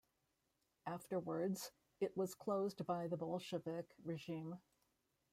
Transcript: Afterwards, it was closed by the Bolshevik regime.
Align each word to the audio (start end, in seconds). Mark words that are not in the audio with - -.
Afterwards, 0.87 1.71
it 1.99 2.17
was 2.17 2.33
closed 2.33 2.87
by 2.87 3.05
the 3.07 3.17
Bolshevik 3.17 3.85
regime. 4.03 4.57